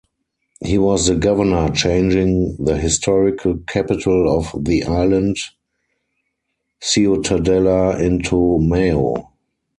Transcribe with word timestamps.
He 0.65 0.79
was 0.79 1.05
the 1.05 1.13
governor 1.13 1.69
changing 1.69 2.57
the 2.57 2.75
historical 2.75 3.57
capital 3.67 4.35
of 4.35 4.51
the 4.65 4.83
island, 4.85 5.37
Ciutadella 6.81 7.99
into 7.99 8.33
Maó. 8.63 9.27